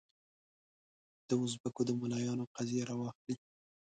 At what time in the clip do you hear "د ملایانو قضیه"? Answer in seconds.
1.85-2.83